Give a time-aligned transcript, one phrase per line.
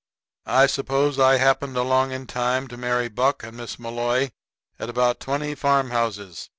[0.47, 4.31] ]I suppose I happened along in time to marry Buck and Miss Malloy
[4.79, 6.49] at about twenty farm houses.